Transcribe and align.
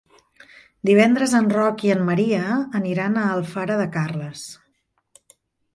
Divendres 0.89 1.35
en 1.39 1.49
Roc 1.57 1.85
i 1.89 1.93
en 1.97 2.01
Maria 2.09 2.41
aniran 2.81 3.21
a 3.21 3.27
Alfara 3.37 3.79
de 3.83 3.87
Carles. 3.99 4.49